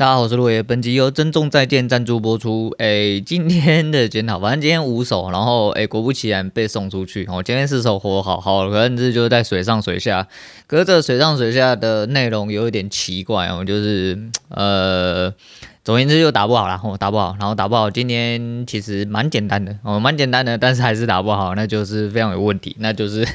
[0.00, 0.62] 大家好，我是陆爷。
[0.62, 2.74] 本集由珍重再见赞助播出。
[2.78, 7.26] 哎、今天的检讨，反正今天五首，然后哎、果不其然被送出去。
[7.26, 10.26] 哦今天四首活好好，可能这就是在水上水下，
[10.66, 14.18] 可是这水上水下的内容有一点奇怪哦，就是
[14.48, 15.34] 呃。
[15.82, 17.90] 总言之就打不好啦，我、哦、打不好，然后打不好。
[17.90, 23.26] 今天其实蛮简单的哦，蛮简单的，但是还是打不好，那就是 非常有问题，那就是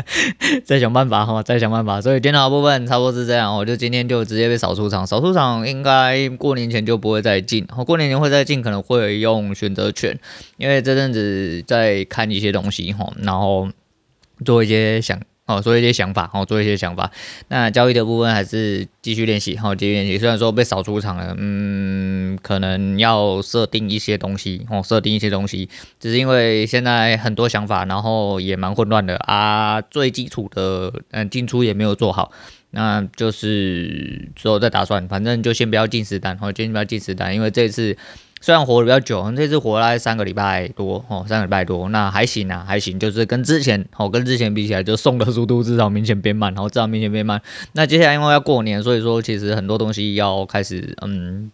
[0.62, 2.00] 再想办法哈、哦，再想办法。
[2.00, 10.18] 所以电脑部分差不多是这样，我、哦、就今天就直接被扫出场，扫出场应该过年前就不会再进，哦，过年前会再进，可能会用选择权，
[10.58, 13.70] 因为这阵子在看一些东西哈、哦，然后
[14.44, 15.18] 做一些想。
[15.46, 17.12] 哦，做一些想法，哦，做一些想法。
[17.46, 20.18] 那交易的部分还是继续练习，好、哦，继续练习。
[20.18, 25.68] 虽然说被扫出场了，嗯，可能要设定一些东西，哦，设定一些东西，
[26.00, 29.80] 只是因为现在很多想法，然后也蛮混乱的啊。
[29.80, 32.32] 最基础的，嗯，进出也没有做好，
[32.70, 37.96] 那就是之后再打算，反正就先不要进实单，好、哦，先不要进实单，因为这次。
[38.46, 47.42] 虽然活的比较久，这次活了三个礼拜多哦，三个礼拜多，那还行啊，还行，就是跟之前哦，跟之前比起来，就送的速度至少明显变慢，然后至少明显变慢。
[47.72, 51.50] 那接下来因为要过年，所以说其实很多东西要开始嗯。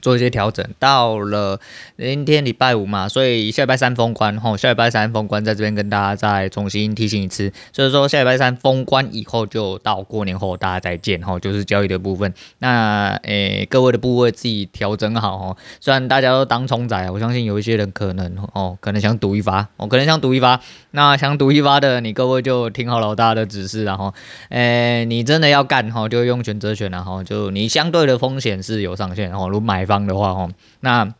[0.00, 1.60] 做一些调整，到了
[1.96, 12.32] 今天礼拜五嘛，所以下礼拜三封关吼，下礼拜三封关，在这边跟大家再重新提醒一次，所以说下礼拜三封关以后，就到过年后大家再见吼，就是交易的部分。
[12.60, 15.56] 那诶、各位的部位自己调整好哦。
[15.80, 20.60] 虽然大家都当冲仔，我相信有一些人可能哦，可能想赌一发，哦，可能想赌一发。
[20.92, 24.14] 那想赌一发的，你各位就听好老大的指示，然后
[24.48, 29.89] 诶，你真的要干吼，就用选择权然后就你相对的风险是有上限哦，如买。
[29.90, 31.12] 方的话哦，那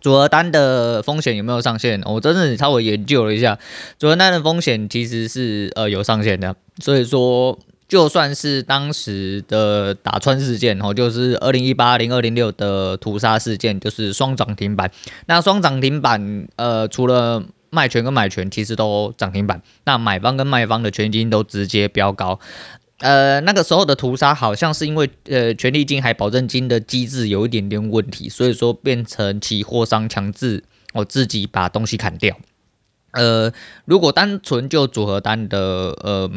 [0.00, 2.02] 组合单的风险有没有上限？
[2.04, 3.58] 我真的稍微研究了一下，
[3.98, 6.56] 组合单的风险其实是呃有上限的。
[6.80, 14.90] 所以说，就算是当时的打穿事件哦，就是二零一八零二零六的屠杀事件，就是双涨停板。
[15.26, 19.62] 那双涨停板呃，除了卖权跟买权，其实都涨停板。
[19.84, 22.40] 那买方跟卖方的权金都直接飙高。
[23.02, 32.36] 呃，那个时候的屠杀好像是因为呃权利金还保证金的机制有一点点问题，所以说变成期货商强制我自己把东西砍掉。
[33.10, 33.52] 呃，
[33.84, 35.58] 如果单纯就组合单的
[36.00, 36.30] 呃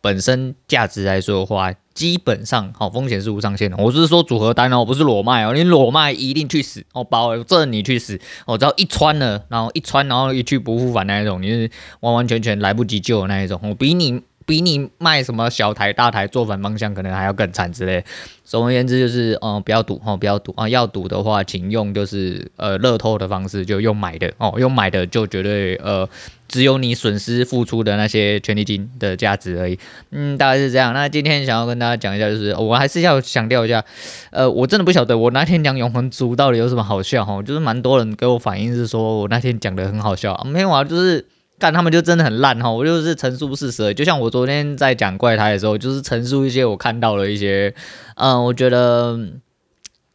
[0.00, 3.76] 本身价值来说的话，基本上好、哦、风险是无上限的。
[3.76, 8.18] 我是说组合单哦，不是裸卖哦，你裸卖一定去死哦，保证你去死。
[8.46, 13.60] 哦、只要一穿了，然后一穿，然后一去不复返那一种，你是完完全全来不及救的那一种。
[13.62, 14.22] 我、比你。
[14.46, 18.02] 比你卖什么小台大台做反方向可能还要更惨之类。
[18.44, 20.68] 总而言之就是，嗯，不要赌哦，不要赌啊。
[20.68, 26.08] 要赌的话，请用就是呃乐透的方式，就用买的哦，用买的就绝对呃
[26.46, 29.76] 只有你损失付出的那些权利金的价值而已。
[30.12, 30.94] 嗯，大概是这样。
[30.94, 33.84] 那今天想要跟大家讲一下，就是我还是要强调一下，
[34.30, 41.26] 呃，我真的不晓得我那天讲永恒族到底有什么好笑哈，就是蛮多人给我反映是说我那天讲的很好笑，没有啊，就是。
[41.58, 47.74] 干他们就真的很烂哈，我就是陈述事实，就像我昨天在讲怪胎的时候，就是陈述一些我看到了一些，
[48.16, 49.18] 嗯，我觉得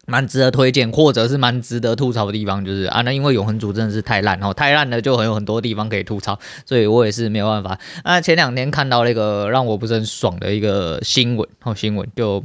[0.05, 7.79] 蛮值得推荐或者是蛮值得吐槽的地方，就是啊，那因为永恒族真的是太烂哈，太烂了就很有很多地方可以吐槽，所以我也是没有办法。
[8.03, 12.43] 那前两天看到那个让我不是很爽的一个新闻哦，新闻就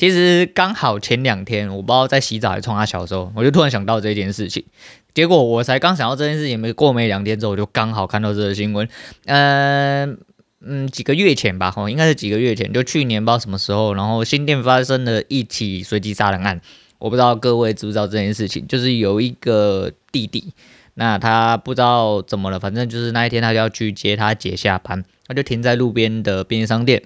[0.00, 4.64] 其实刚好前两天我不知道在洗澡还是冲他小时候，我就突然想到这件事情。
[5.12, 8.88] 结果我才刚想到这件事情，没过没两天之后，我就刚好看到这个新闻。
[9.26, 10.16] 嗯
[10.62, 16.62] 嗯，几个月前吧，吼，应该是几个月前，就去年不知道什么时候，然后新店发生了一起随机杀人案。
[16.98, 20.54] 我不知道各位知不知道这件事情，就是有一个弟弟，
[20.94, 27.02] 那他不知道怎么了，反正就是那一天他就要去接他姐下班，他就停在路边的便利商店。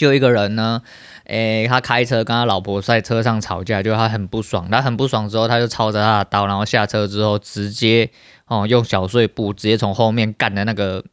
[0.00, 0.80] 就一个人呢，
[1.24, 8.08] 诶、他开车跟他老婆在车上吵架，就他很不爽，他很不爽之后，他就抄着他的刀，然后下车之后直接
[8.46, 11.04] 哦用小碎步直接从后面干的那个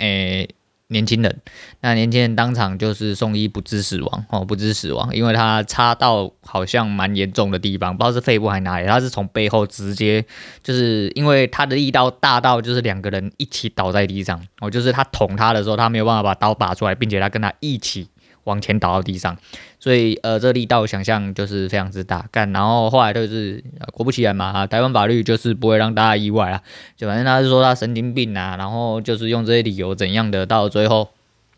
[0.00, 0.48] 诶、
[0.88, 1.40] 年轻人，
[1.80, 10.24] 那年轻人当场就是送医不治死亡哦，不治死亡，因为他插到好像蛮严重的地方，不知道是肺部还哪里，他是从背后直接
[10.62, 18.08] 就是因为他的力道大到就是两个人一起倒在地上哦，就是他捅他的时候，他没有办法把刀拔出来，并且他跟他一起。
[18.44, 19.36] 往前倒到地上，
[19.80, 23.62] 所以呃，这力道想象就是非常之大干，然后后来就是
[23.92, 26.62] 果不其然嘛，啊，台湾法律就是不会让大家意外啊，
[26.96, 31.08] 就反正他是说他神经病啊，然后就是用这些理由怎样的，到最后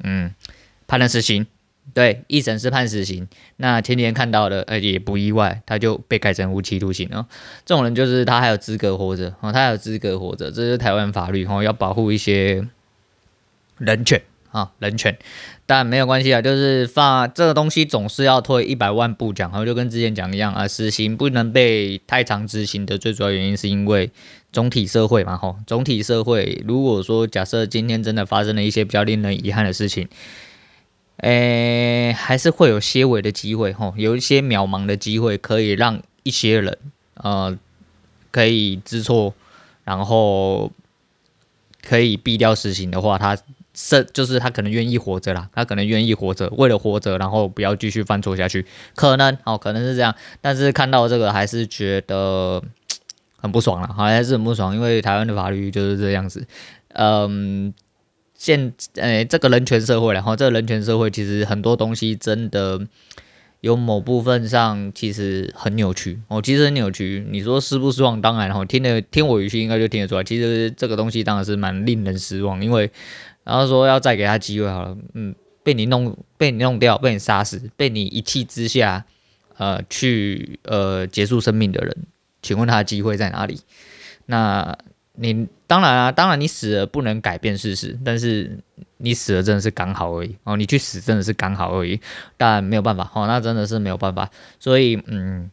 [0.03, 0.33] 嗯
[0.87, 1.47] 判了死刑，
[1.93, 7.27] 对，一审是判死刑，那前几天看到的呃也不意外，他就被改成无期徒刑了，
[7.65, 12.67] 这种人就是他还有资格活着哦，他还有资格活着，这是台湾法律哦，要保护一些
[13.79, 14.23] 人权。
[14.53, 15.15] 啊，人权。
[15.68, 24.12] 但没有关系啊，就是发这个东西总是要退一百万步讲，然后就跟之前讲一样啊，死刑不能被太长执行的最主要原因是因为
[24.52, 30.08] 总体社会嘛，吼，总体社会如果说假设今天真的发生了一些比较令人遗憾的事情，
[31.16, 36.78] 诶，还是会有些微的机会，吼，有一些渺茫的机会可以让一些人
[37.14, 37.58] 呃
[38.30, 39.34] 可以知错，
[39.82, 40.70] 然后
[41.82, 43.36] 可以避掉死刑的话，他。
[43.78, 48.64] 是，就是他可能愿意活着啦，他可能愿意活着，为了活着，然后不要继续犯错下去，
[48.94, 50.14] 可能哦，可能是这样。
[50.40, 52.62] 但是看到这个还是觉得
[53.37, 56.46] 很不爽了，还是很不爽，因为台湾的法律就是这样子。
[56.94, 57.75] 嗯，
[58.34, 62.81] 现诶、这个人权社会，然后这个人权社会其实很多东西真的
[63.66, 67.26] 有某部分上其实很扭曲哦，其实很扭曲。
[67.28, 68.20] 你说失不失望？
[68.20, 72.90] 当然，然后听得听我语气应该就听得出来，其实这个东西当然是蛮令人失望，因为。
[73.42, 75.32] 然后说要再给他机会好了，嗯，
[75.62, 79.04] 被你弄被你弄掉，被你杀死，被你一气之下，
[79.56, 81.96] 呃，去呃结束生命的人，
[82.42, 83.60] 请问他的机会在哪里？
[84.26, 84.76] 那
[85.14, 88.58] 你当然啊，当然你死了不能改变事实，但是
[88.98, 92.00] 你死了真的是刚好而已哦，你去死真的是刚好而已，
[92.36, 95.50] 但没有办法哦，那真的是没有办法，所以嗯。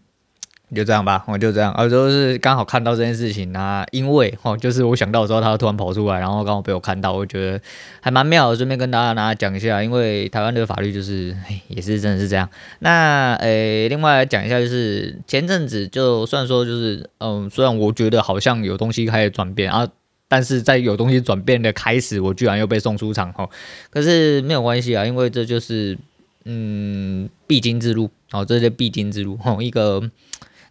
[0.73, 7.61] 就这样吧，我就这样，而就是刚好看到这件事情啊，因为哦，就是我想到的时候，他突然跑出来，然后刚好被我看到，我觉得
[8.01, 11.35] 还蛮妙的，顺便跟大家大家讲一下，因为台湾的法律就是，
[11.67, 12.49] 也是真的是这样。
[12.79, 19.87] 那呃、另外来讲一下，就是前阵子就算说就是，嗯，虽然我觉得好像有东西开始转变啊，
[20.33, 23.47] 但是在有东西转变的开始，我居然又被送出场哈，
[23.91, 25.95] 可是没有关系啊，因为这就是
[26.45, 30.09] 嗯必经之路，哦，这是必经之路，吼一个。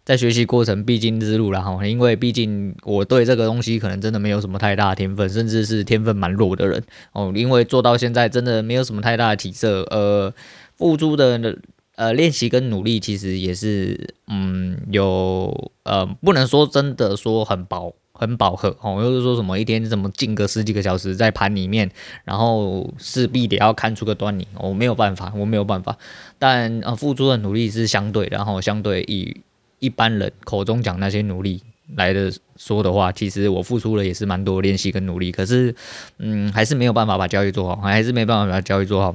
[0.05, 6.83] 在学习过程必经之路啦哈，因为毕竟我对这个东西可能真的没有什么太大的天分，甚至是天分蛮弱的人
[7.13, 7.31] 哦。
[7.33, 10.33] 因为做到现在真的没有什么太大的起色，呃，
[10.75, 11.57] 付出的
[11.95, 21.89] 呃练习跟努力其实也是嗯有呃不能说真的说很薄很饱和哦，又是说什么一天怎么进个十几个小时在盘里面，
[22.23, 25.97] 然后势必得要看出个端倪，我没有办法，我没有办法，
[26.39, 29.41] 但呃付出的努力是相对，然后相对以。
[29.79, 31.61] 一般人口中讲那些努力
[31.97, 35.75] 来的说的话，其实我付出了也是蛮多练习跟努力，可是，
[36.19, 39.13] 嗯，还是没有办法把交易做好，还是没办法把交易做好。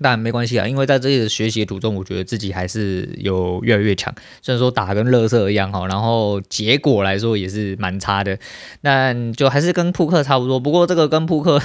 [0.00, 4.14] 但没关系啊，因为在这里的学习的途中，我觉得自己还是有越来越强。
[4.42, 8.38] 虽然说打跟垃圾一样哈，然后结果来说也是蛮差的，
[8.82, 10.58] 但就还是跟扑克差不多。
[10.58, 11.60] 不过这个跟扑克。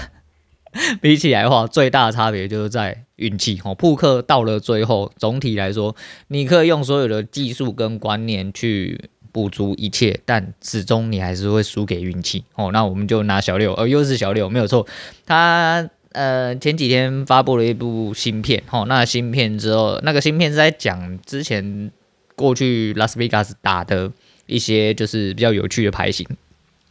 [1.01, 3.73] 比起来的话，最大的差别就是在运气哦。
[3.73, 5.95] 扑克到了最后，总体来说，
[6.27, 12.69] 你可以用所有的技术跟观念去补足一切，但始终你还是会输给运气哦。
[12.71, 14.85] 那我们就拿小六，呃，又是小六，没有错。
[15.25, 21.91] 他呃前几天发布了一部新片哦，那新片之后，那个新片是在讲之前
[22.35, 24.11] 过去拉斯维加斯打的
[24.45, 26.27] 一些就是比较有趣的牌型。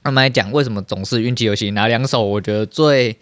[0.05, 1.71] 那么来讲，为什么总是运气游戏？
[1.73, 3.17] 拿两手，我觉得最。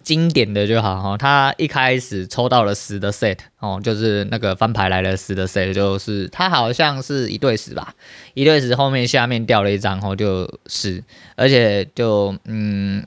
[0.00, 7.94] 经典的就好哈，他一开始抽到了十的 set 哦，就是那个翻牌来了十的 set，就是他好像是一对十吧，
[8.32, 11.04] 一对十后面下面掉了一张，然后就十，
[11.36, 13.04] 而且就嗯。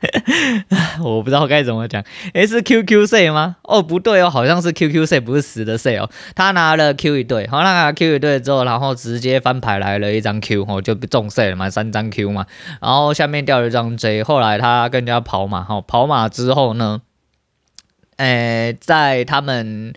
[1.02, 2.02] 我不知道该怎么讲，
[2.32, 3.56] 诶，是 QQ C 吗？
[3.62, 6.08] 哦，不对哦，好像是 QQ C，不是十的 C 哦。
[6.34, 12.46] 他拿了 Q 一对，好，那个 Q 一对之后，然后直接翻牌来了一张 Q，哦，就中 C 了嘛，三张 Q 嘛。
[12.80, 17.00] 然后下面掉了一张 J，后来他跟人家跑马，哈，跑马之后呢，
[18.18, 19.92] 诶，在他们。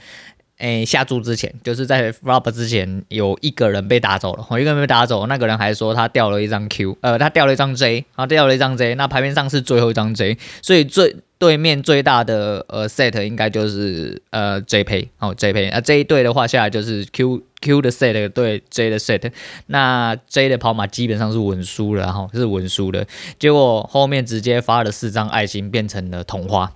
[0.61, 17.81] 诶、下注之前，就是在 flop 之前，有一个人被打走了，一个人被打走，那个人还说他掉了一张 Q，呃，他掉了一张 J，然后掉了一张 J，那牌面上是最后一张 J，所以最对面最大的呃 set 应该就是呃 J 配，哦 J 配，那这一对的话下来就是 Q Q
[17.81, 19.31] 的 set 对 J 的 set，
[19.65, 23.07] 那 J 的跑马基本上是稳输了，然后是稳输的，
[23.39, 26.71] 结果后面直接发了四张爱心变成了同花，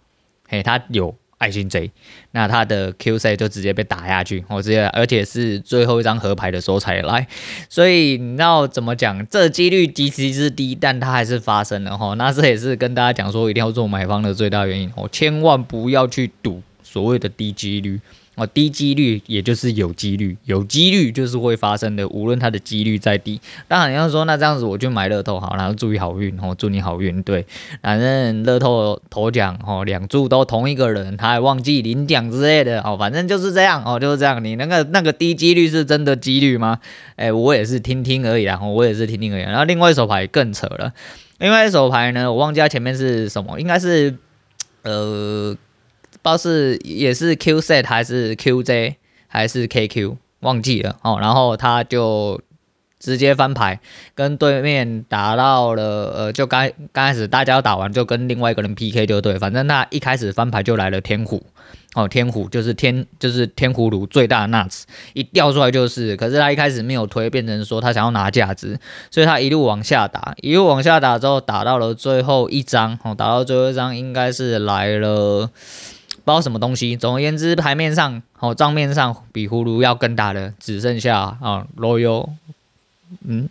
[0.50, 1.16] 嘿，他有。
[1.46, 1.92] 爱心贼
[2.32, 7.28] 那他的 Q C 就直接被打下去，我直接，而且是最后一张合牌的时候才来，
[7.70, 9.24] 所以你知道怎么讲？
[9.28, 12.16] 这几率极其之低，但它还是发生了哈。
[12.16, 16.64] 那这也是跟大家讲说，一定要做买方的最大原因哦，千万不要去赌
[16.96, 18.00] 所谓的低几率。
[18.38, 23.40] 哦，低几率也就是有几率，有几率就是会发生的，无论它的几率再低。
[23.68, 27.24] 当然你要说那这样子我就买乐透好，然后注意好运哦，祝你好运。
[27.24, 27.46] 对，
[27.82, 34.44] 反正乐透头奖哦，两注都同一个人，他还忘记领奖之类的哦，反正就是这样哦，就是这样。
[34.44, 36.80] 你那个那个低几率是真的几率吗？
[37.16, 39.44] 哎，我也是听听而已啊，我也是听听而已。
[39.44, 40.92] 然后另外一手牌更扯了，
[41.38, 44.14] 另外一手牌呢，我忘记它前面是什么，应该是。
[44.88, 45.58] 呃，
[46.26, 48.96] 道是也是 Q set 还是 QJ
[49.28, 51.18] 还是 KQ，忘记了哦。
[51.22, 52.42] 然后他就
[53.00, 53.80] 直接翻牌，
[54.14, 61.46] 跟对面打到了，呃，就刚刚开始大家打完就跟另外一个人 PK 就对，反正那一开始翻牌就来了天虎。
[61.94, 66.18] 哦，天虎就是天，就是天葫芦最大的 nuts，一掉出来就是。
[66.18, 68.78] 可是他一开始没有推，变成说他想要拿价值，
[69.10, 75.50] 所以他一路往下打，一路往下打之后，打到了最后一张，哦，打到最后一张应该是来了
[76.26, 76.98] 不知道什么东西。
[76.98, 82.32] 总而言之，牌面上，哦，账面上比葫芦要更大的只剩下啊，Royal，
[83.26, 83.48] 嗯，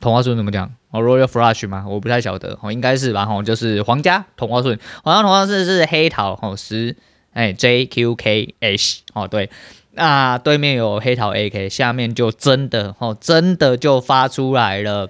[0.00, 0.70] 同花顺怎么讲？
[0.90, 6.94] 哦，Royal Flush 嘛，我不太晓得，哦，应该是吧，哦，就是皇家同花顺，皇家同花顺是黑桃，哦，十。
[7.34, 9.48] 哎，J Q K H 哦，对，
[9.92, 15.08] 那对面有黑桃 A K，下面就真的哦，真的就发出来了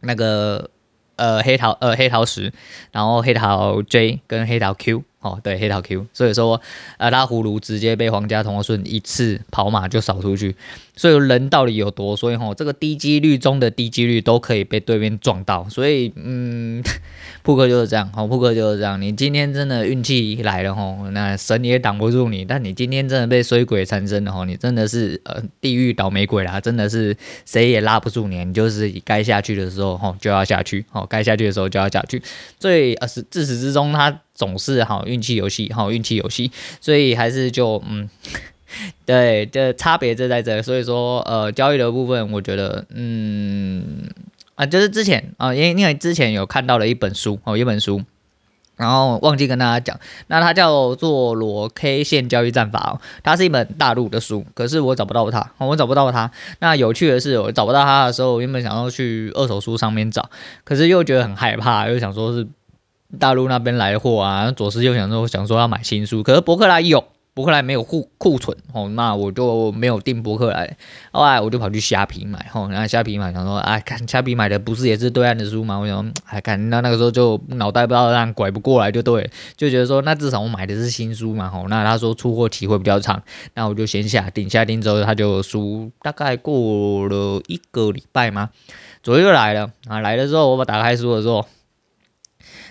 [0.00, 0.70] 那个
[1.16, 2.50] 呃黑桃呃黑桃十，
[2.92, 5.04] 然后黑桃 J 跟黑桃 Q。
[5.20, 6.58] 哦，对，黑桃 Q，所以说，
[6.96, 10.56] 呃，拉葫芦直接被皇家同花顺一次跑马就扫出去，
[10.96, 12.16] 所以人到底有多？
[12.16, 16.82] 所以吼，这个低几率中的低几率都可以被对面撞到，所以，嗯，
[17.44, 32.22] 扑克就是这样，吼，扑克就是这样，你今天真的运气来了，吼，那神也挡不住你，但你今天真的被衰鬼缠身了，吼，你真的是呃地狱倒霉鬼啦，真的是谁也拉不住你，你就是该下去的时候，吼，就要下去，吼，该下去的时候就要下去，
[32.58, 34.22] 所以呃是自始至终他。
[34.40, 38.08] 总是好运气游戏，好运气游戏，所以还是就嗯，
[39.04, 44.08] 对，这差别就在这，所以说呃，交易的部分，我觉得嗯
[44.54, 48.00] 啊，就是之前啊，因因为之前有看到了一本书哦，一本书，
[48.76, 56.30] 然后忘记跟大家讲，那它叫做裸 K 线交易战法哦，它是一本大陆的书，可是我找不到它，我找不到它。
[56.60, 60.30] 那有趣的是，我找不到它的时候，原本想要去二手书上面找，
[60.64, 62.46] 可是又觉得很害怕，又想说是。
[63.18, 70.76] 大陆那边来的货啊，左思右想说想说要买新书，可是博客来有，博客来没有库库存哦，那我就没有订博客来，
[71.10, 75.78] 后来我就跑去虾皮买吼，然后虾皮买想说，哎，看虾皮买的不是也是对岸的书吗？
[75.78, 83.22] 我想，哎，看那那个时候就脑袋不知道让拐不过来就对，就觉得说那至少我买的是新书嘛吼，那他说出货期会比较长，
[83.54, 88.50] 那我就先下订，下订之后他就书大概过了一个礼拜嘛，
[89.02, 91.44] 左右就来了啊，来了之后我把打开书的时候。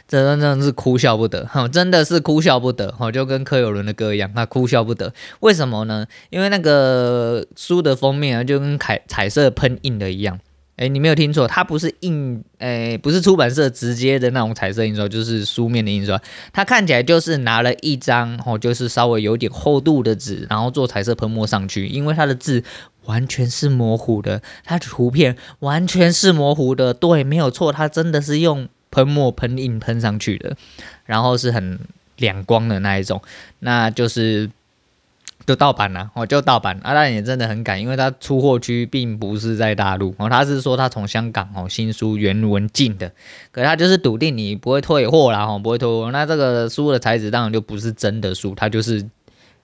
[0.09, 5.13] 真的真的是哭笑不得，哈，真的是哭笑不得，哈，就跟柯有伦的歌一样，他哭笑不得。
[5.41, 6.07] 为什么呢？
[6.31, 10.39] 因为那个书的封面啊，就跟彩彩色喷印的一样。
[10.77, 16.19] 哎，你没有听错，它不是印，哎，不是出版社直接的那种彩色印刷，就是书面的印刷。
[16.51, 21.85] 它看起来就是拿了一张，哦，就是稍微有点厚度的纸，然后做彩色喷墨上去。
[21.85, 22.63] 因为它的字
[23.05, 26.95] 完全是模糊的，它的图片完全是模糊的。
[26.95, 28.67] 对，没有错，它真的是用。
[28.91, 30.55] 喷墨喷印喷上去的，
[31.05, 31.79] 然后是很
[32.17, 33.21] 两光的那一种，
[33.59, 34.49] 那就是
[35.45, 36.79] 就盗版了，哦，就盗版。
[36.83, 43.11] 阿、啊、但也真的很敢，因为他出货区并不是在大陆，哦，他是说他从香港哦新书原文进的，
[43.51, 46.11] 可是他就是笃定你不会退货啦，哦，不会退货。
[46.11, 49.07] 那这个书的材质当然就不是真的书，它就是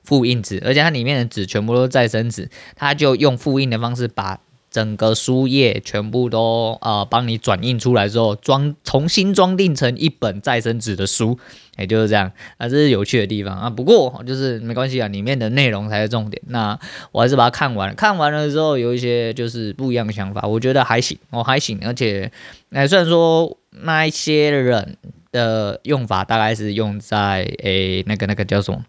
[0.03, 4.39] 复印纸，而且它里面的纸全部都是再生纸，他就用复印的方式把。
[4.75, 11.39] 整个书页全部都呃帮你转印出来之后，装重新装订成一本再生纸的书，
[11.77, 13.69] 也就是这样啊，这是有趣的地方啊。
[13.69, 16.43] 不过就是没关系啊，里面的内容才是重点。
[16.47, 16.77] 那
[17.13, 22.29] 我还是把它看完，看完了之后有一些就是不一样的想法，我觉得还行，我、哦、还行，而且
[22.71, 24.97] 哎，虽然说那一些人。
[25.35, 28.81] 的用法大概是用在诶、那个那个叫什么？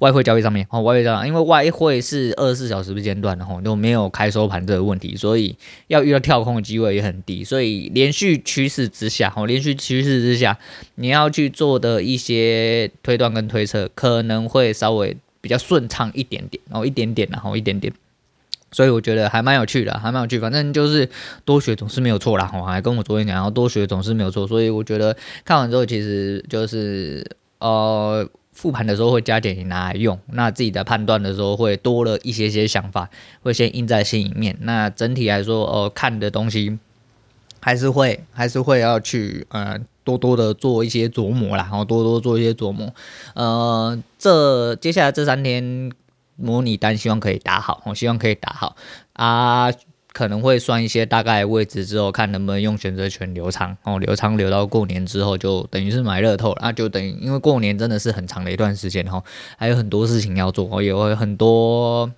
[0.00, 0.66] 外汇交易上面。
[0.68, 5.56] 哦，外汇交易，因为外汇是二十四小时不间断的吼，都没有开收盘这个问题，所以
[5.86, 10.58] 要遇到跳空的机会也很低，所以连续趋势之下哦，连续趋势之下，
[10.96, 17.90] 你要去做的一些推断跟推测可能会稍微比较顺畅一点点然哦，一点点然后一点点。
[18.74, 20.40] 所以我觉得还蛮有趣的，还蛮有趣。
[20.40, 21.08] 反正就是
[21.44, 24.48] 多学总是没有错啦，我还跟我昨天讲，然后多学总是没有错。
[24.48, 27.24] 所以我觉得看完之后，其实就是
[27.60, 33.08] 呃复盘的时候会加点拿来用，那自己的判断的时候会多了一些些想法，
[33.44, 34.56] 会先印在心里面。
[34.62, 36.76] 那整体来说，呃，看的东西
[37.60, 42.92] 还是会还是会要去呃多多的做一些琢磨啦，然后多多做一些琢磨。
[43.34, 45.92] 呃，这接下来这三天。
[46.36, 48.76] 模拟单希望可以打好，我希望可以打好
[49.12, 49.68] 啊，
[50.12, 59.22] 可能会算一些大概位置之后，看能不能用选择权留仓哦，留仓留到过年之后，就等于是买乐透，那就等于因为过年真的是很长的一段时间哈，
[59.56, 62.10] 还有很多事情要做，哦，也会很多，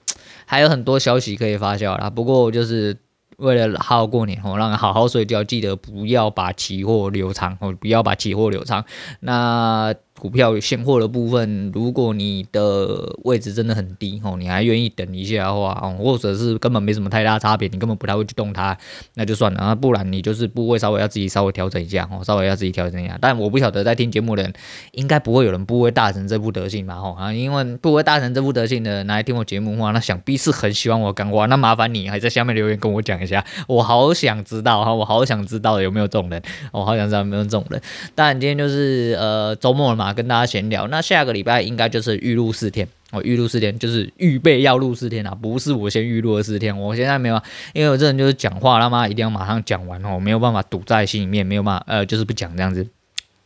[0.45, 2.11] 还有很多消息可以发酵啦。
[2.11, 2.97] 不过就是
[3.37, 8.85] 为了好好过年哦，让人好好睡觉，记得不要把期货留仓哦，不要把期货留仓。
[9.21, 9.95] 那。
[10.27, 18.77] 股票现货的部分，如果你的位置真的很低哦，你还愿意等一下的话，或者是根本没什么太大差别，你根本不太会去动它，
[19.15, 19.73] 那就算了啊。
[19.73, 23.17] 不然你就是部位稍微要自己稍微调整一下哦，稍微要自己调整一下。
[23.21, 24.53] 但我不晓得在听节目的人，
[24.91, 26.97] 应该不会有人部位大成这副德性吧？
[26.97, 31.47] 哦啊，因为部位大成这副德性的人来听我节目的话，那想必是很喜欢我干话。
[31.47, 36.43] 那麻烦你还在下面留言跟我讲一下，我好想知道哈，我好想知道有没有这种人，
[36.73, 37.81] 我好想知道有没有这种人。
[38.17, 40.89] 但今天就是呃周末了嘛，跟大家闲聊。
[40.89, 47.43] 那下个礼拜应该就是预录四天哦，预录四天就是预备要录四天啊，不是我先预录了四天，我现在没有啊，
[47.73, 52.85] 因为我这人就是讲话他妈一定要马上讲完哦，没有办法堵在心里面，没有办法呃就是不讲这样子。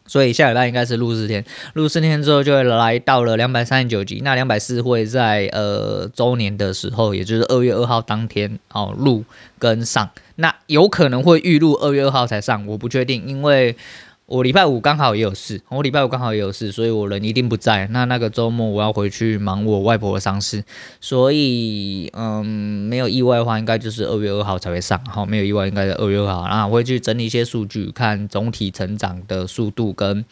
[0.07, 4.21] 所以下礼拜应该是录四天，录四天之后就会来到了两百三十九集。
[4.25, 9.25] 那两百四会在呃周年的时候，也就是二月二号当天哦录
[9.59, 10.11] 跟上。
[10.37, 13.77] 那有可能会预录二月二号才上，我不确定，因为。
[14.31, 17.89] 我礼拜五刚好也有事，我礼拜五刚好也有事，所以我人一定不在。
[17.89, 20.63] 那那个周末我要回去忙我外婆的丧事，
[21.01, 25.05] 所以嗯，没有意外的话，应该就是二月二号才会上。
[25.07, 26.47] 好，没有意外，应该是二月二号。
[26.47, 30.25] 那我会去整理一些数据，看总体成长的速度跟。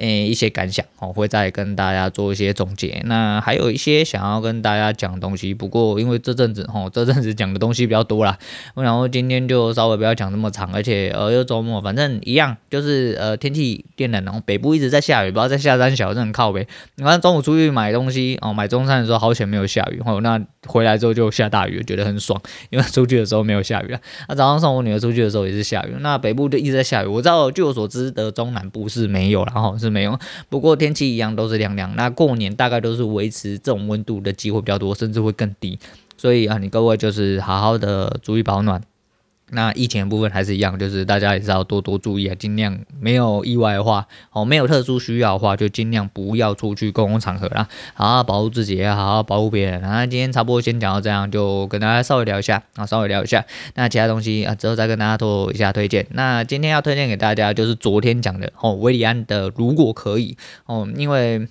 [0.00, 3.02] 诶，一些感想哦，会再跟大家做一些总结。
[3.04, 8.38] 那还有一些想要跟大家讲的东西，不过因为这阵子哦，这阵子讲的东西比较多啦，
[8.74, 16.66] 然后今天就稍微不要讲那么长，而且呃又周末，反正一样，就是呃天气变冷，然后北部一直在下雨，不知道在下三小，镇靠北。
[16.96, 22.40] 你看中午出去买东西哦，买中餐的时候好险没有下雨哦，那回来之后就下大雨，觉得很爽，
[22.70, 24.00] 因为出去的时候没有下雨啊。
[24.30, 27.06] 那早上送我女儿出去的时候也是下雨，那北部就一直在下雨。
[27.06, 29.89] 我知道，据我所知的中南部是没有，然后是。
[29.90, 30.18] 没有，
[30.48, 31.94] 不过天气一样都是凉凉。
[31.96, 35.78] 那过年大概都是维持这种温度的机会比较多，甚至会更低。
[36.16, 38.80] 所以啊，你各位就是好好的注意保暖。
[39.52, 49.80] 那疫情的部分还是一样，就是大家也是要多多注意啊，尽量没有意外的话，哦，没有特殊需要的话，就尽量不要出去公共场合啦，好好保护自己，也好好保护别人。
[49.82, 53.44] 那今天差不多先讲到这样，就跟大家稍微聊一下啊，稍微聊一下。
[53.74, 56.06] 那其他东西啊，之后再跟大家做一下推荐。
[56.10, 60.36] 那今天要推荐给大家就是昨天讲的哦，韦礼安的如果可以
[60.66, 61.48] 哦，因为。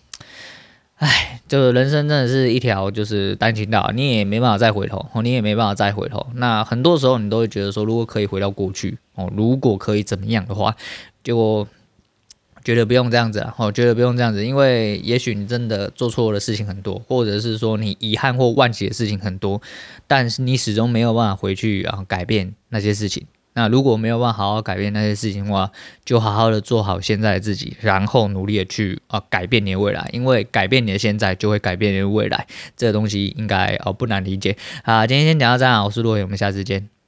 [1.00, 6.28] 唉，就是人生真的是一条就是单行道，你也没办法再回头哦，你也没办法再回头。
[6.36, 10.76] 那很多时候你都会觉得说，如果可以回到过去哦，如果可以怎么样的话，
[11.24, 11.66] 就
[12.66, 19.62] 觉得不用这样子啊，哦，觉得不用这样子，因为也许你真的做错的事情很多，或者是说你遗憾或忘记的事情很多，
[20.06, 23.26] 但是你始终没有办法回去啊改变那些事情。
[23.60, 25.70] 那如果没有办法好好改变那些事情的话，
[26.06, 34.56] 就好好的做好现在的自己，然后努力的去啊改变你的未来，因为改变你的现在就会改变你的未来，这个东西应该哦不难理解。
[34.84, 36.99] 啊，今天先讲到这样，我是洛伟，我们下次见。